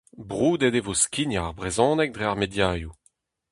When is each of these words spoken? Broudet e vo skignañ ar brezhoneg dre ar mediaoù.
Broudet 0.29 0.75
e 0.79 0.81
vo 0.85 0.93
skignañ 1.03 1.45
ar 1.47 1.55
brezhoneg 1.57 2.09
dre 2.13 2.25
ar 2.31 2.37
mediaoù. 2.41 2.91